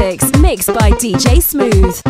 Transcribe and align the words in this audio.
Classics 0.00 0.40
mixed 0.40 0.68
by 0.72 0.90
DJ 0.92 1.42
Smooth. 1.42 2.09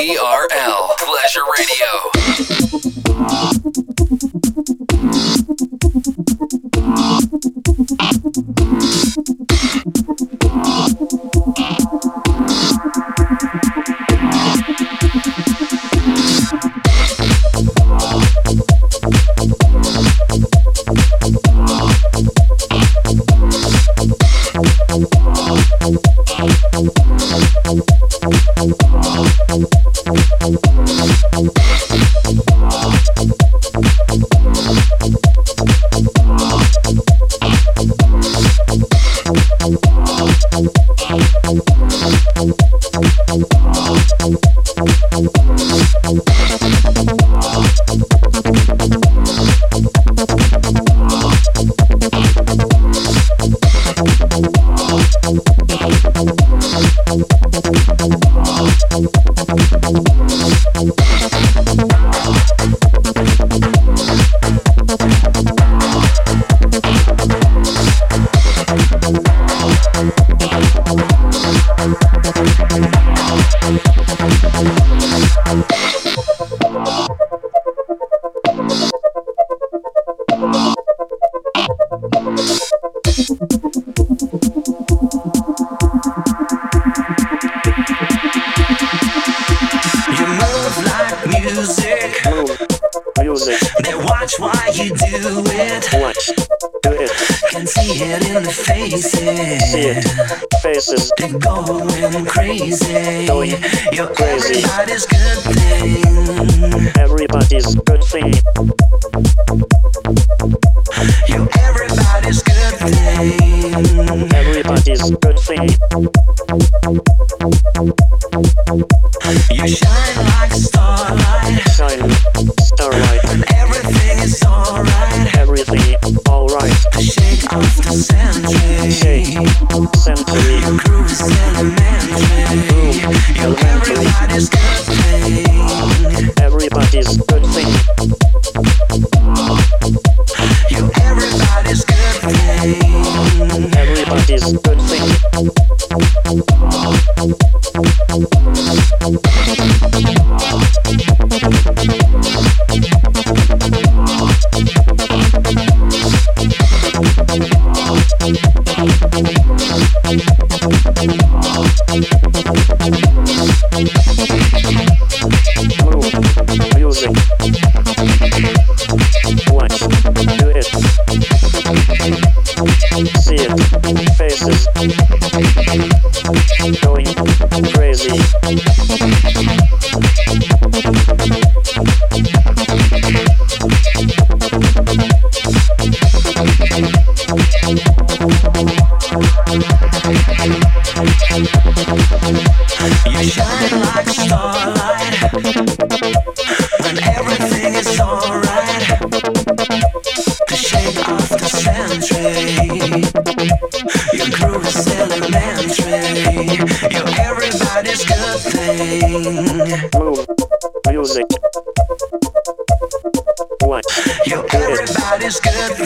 TRL, 0.00 0.96
Pleasure 0.96 1.44
Radio. 1.58 2.59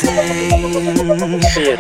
Thank 0.01 1.57
you. 1.57 1.75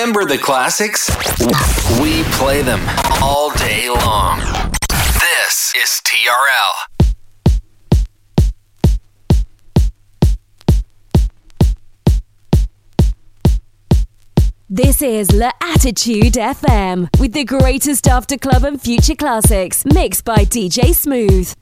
Remember 0.00 0.24
the 0.24 0.38
classics? 0.38 1.10
We 2.00 2.22
play 2.38 2.62
them 2.62 2.80
all 3.20 3.50
day 3.50 3.90
long. 3.90 4.38
This 4.88 5.74
is 5.76 6.00
TRL. 6.06 6.72
This 14.70 15.02
is 15.02 15.30
La 15.32 15.50
Attitude 15.60 16.32
FM 16.32 17.10
with 17.20 17.34
the 17.34 17.44
greatest 17.44 18.08
after 18.08 18.38
club 18.38 18.64
and 18.64 18.80
future 18.80 19.14
classics 19.14 19.84
mixed 19.84 20.24
by 20.24 20.46
DJ 20.46 20.94
Smooth. 20.94 21.52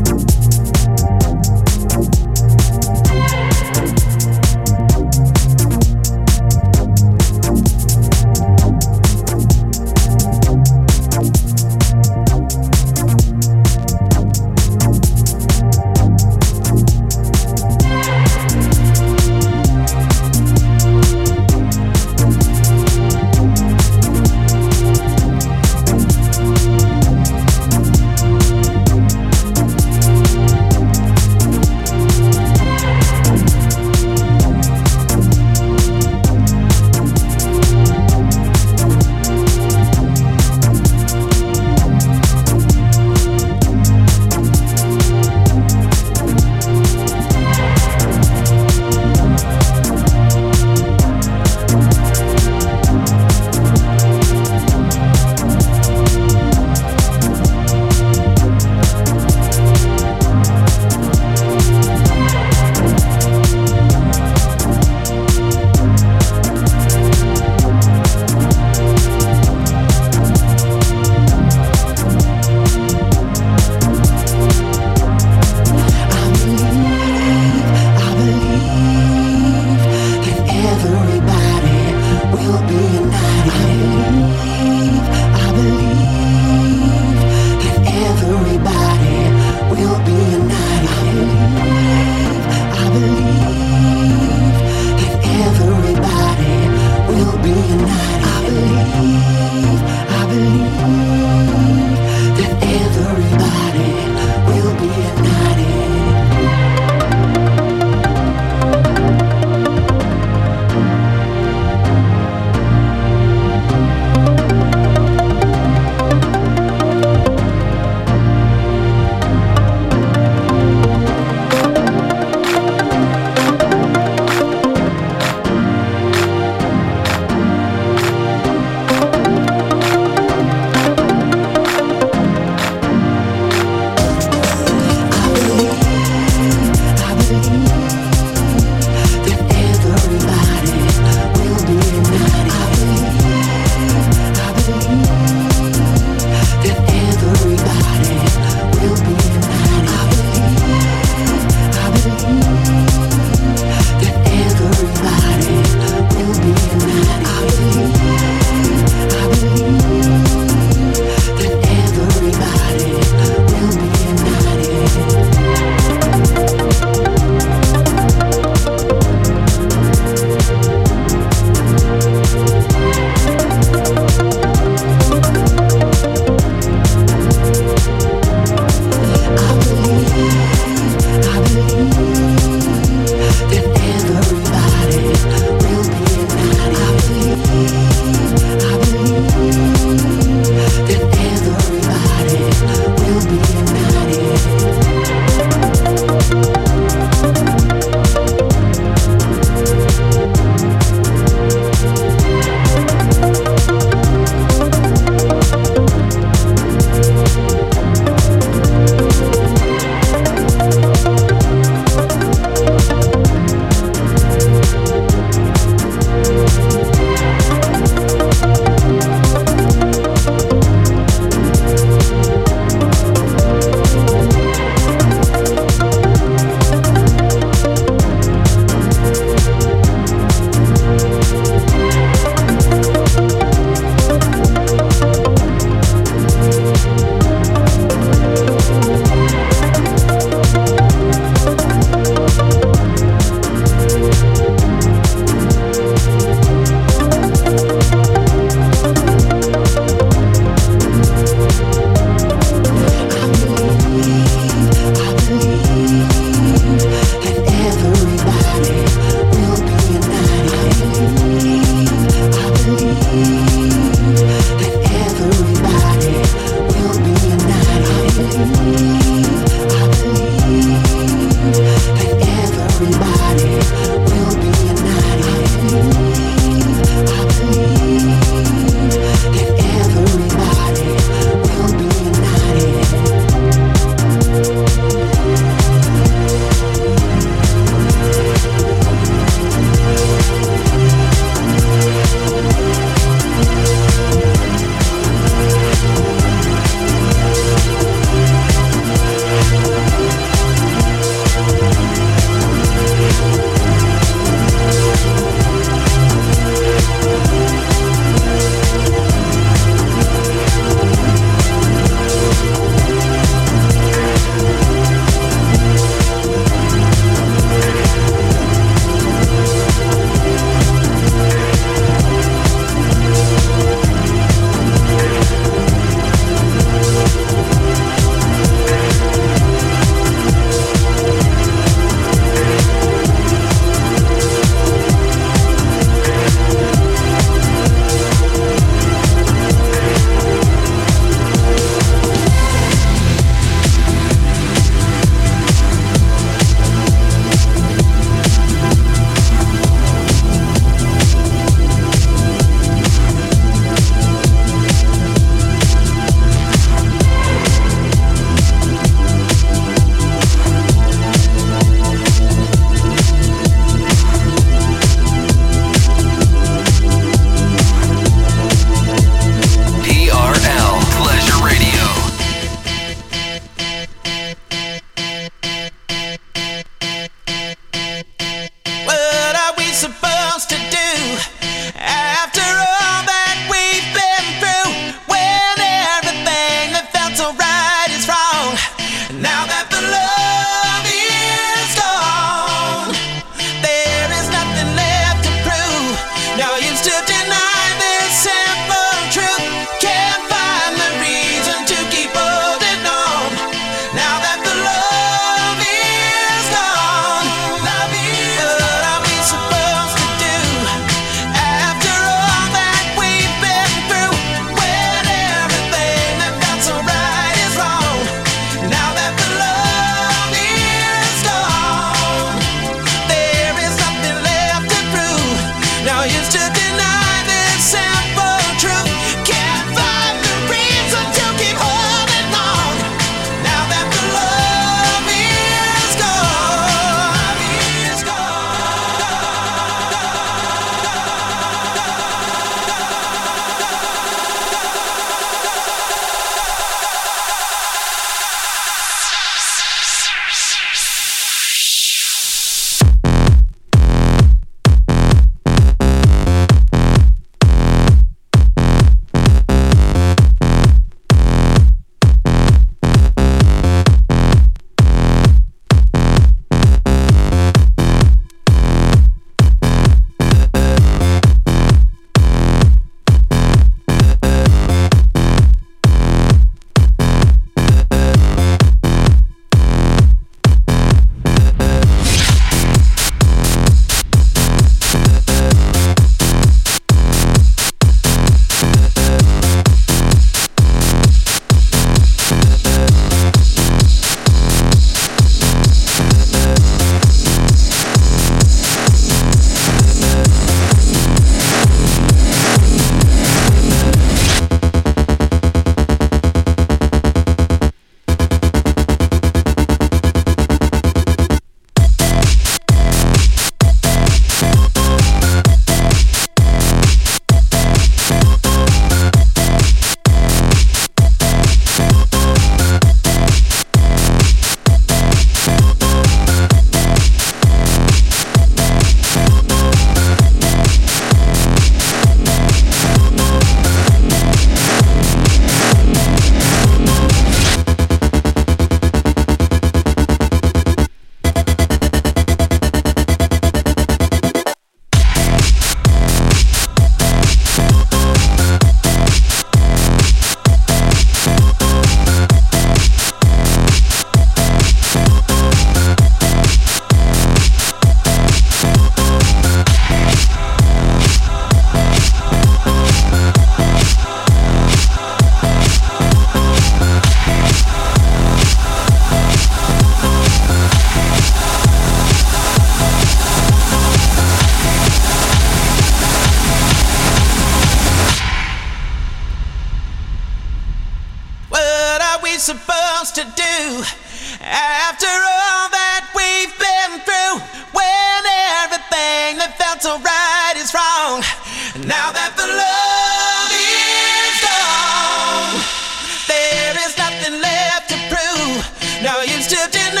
still 599.51 599.67
didn't. 599.69 600.00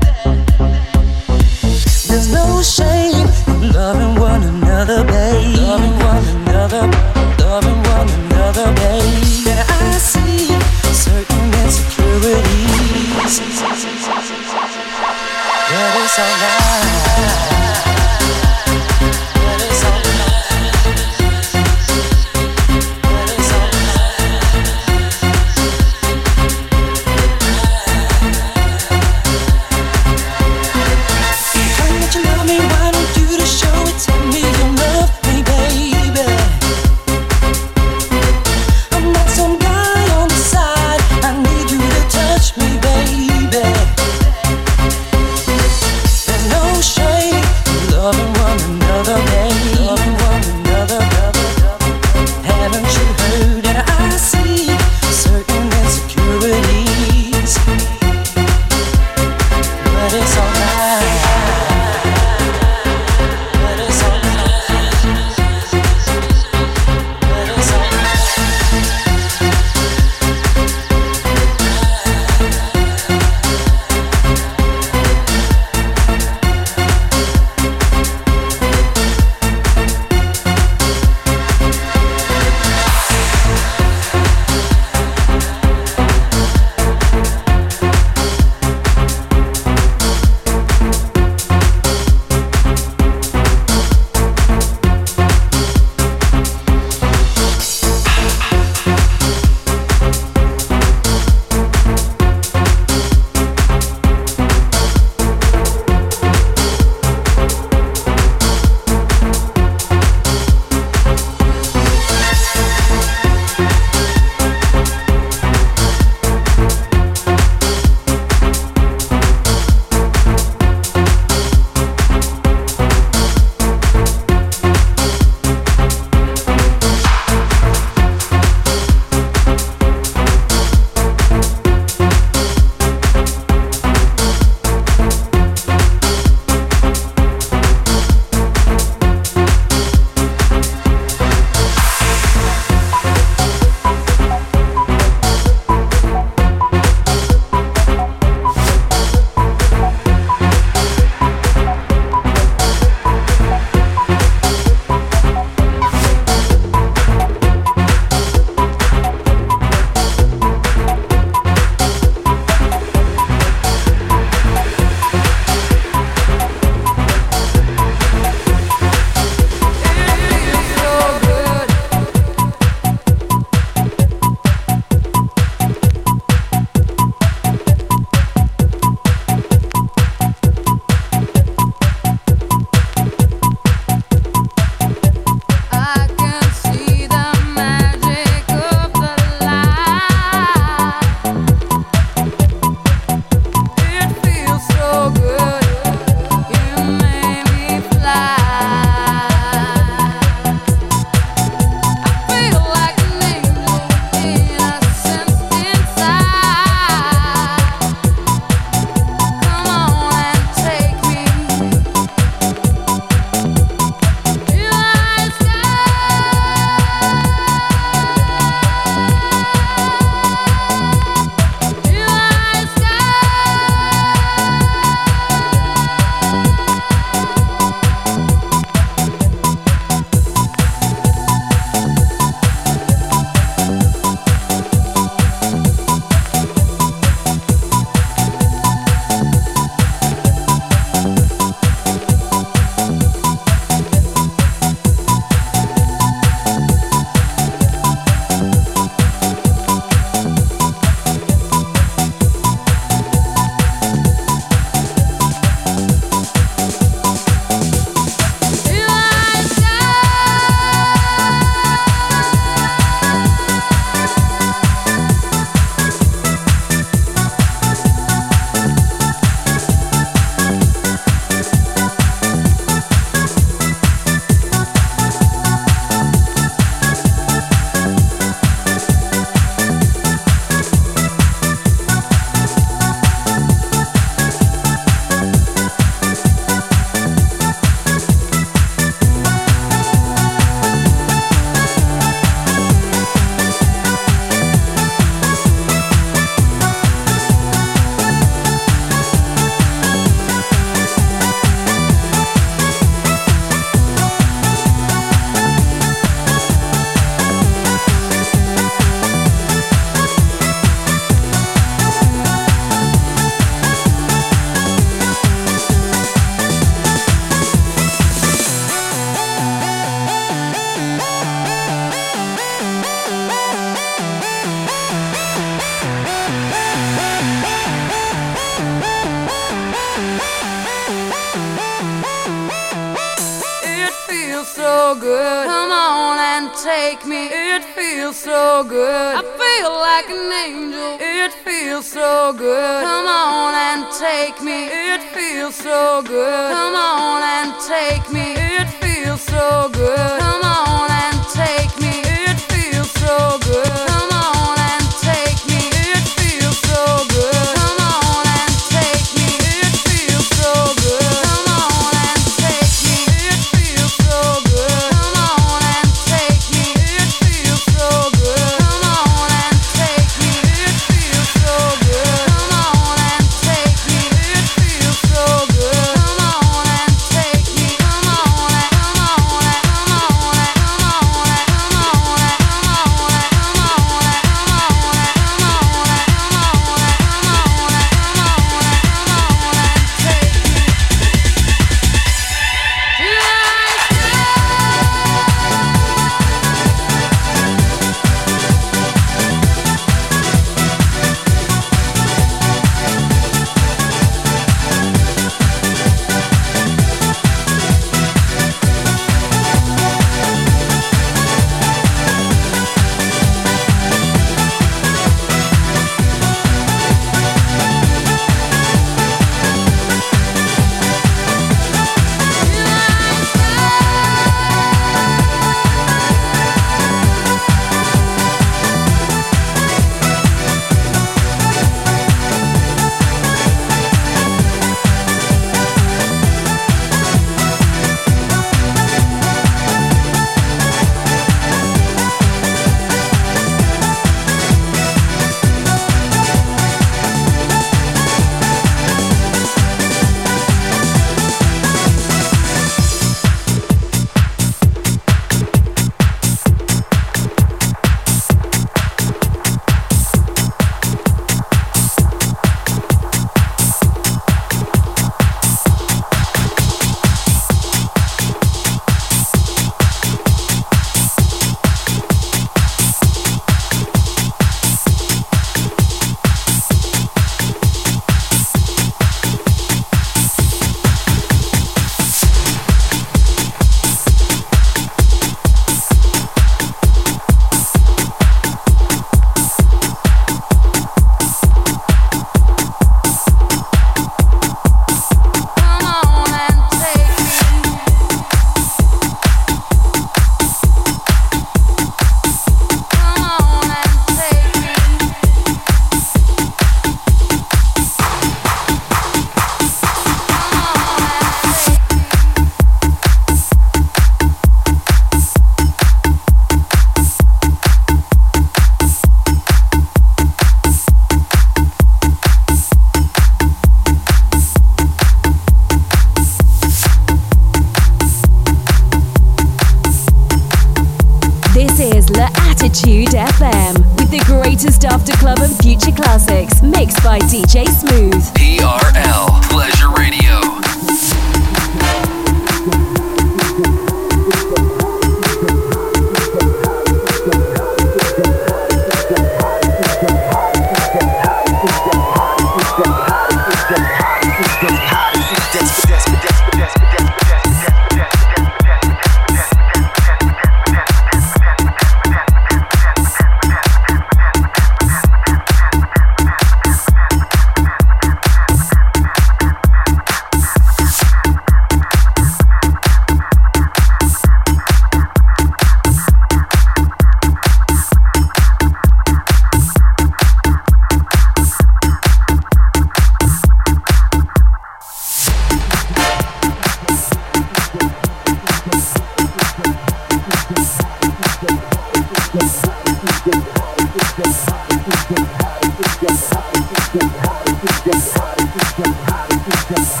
Yes. 599.71 600.00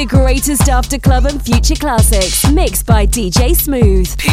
The 0.00 0.06
greatest 0.06 0.70
after 0.70 0.98
club 0.98 1.26
and 1.26 1.42
future 1.42 1.74
classics 1.74 2.50
mixed 2.52 2.86
by 2.86 3.06
DJ 3.06 3.54
Smooth. 3.54 4.29